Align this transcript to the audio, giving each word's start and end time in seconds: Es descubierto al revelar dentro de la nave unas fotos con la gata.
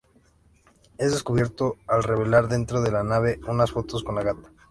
Es 0.97 1.11
descubierto 1.11 1.75
al 1.85 2.01
revelar 2.01 2.47
dentro 2.47 2.81
de 2.81 2.89
la 2.91 3.03
nave 3.03 3.39
unas 3.47 3.69
fotos 3.69 4.03
con 4.03 4.15
la 4.15 4.23
gata. 4.23 4.51